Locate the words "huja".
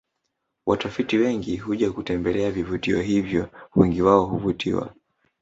1.57-1.91